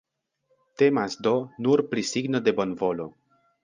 [0.83, 1.35] Temas do
[1.69, 3.13] nur pri signo de bonvolo.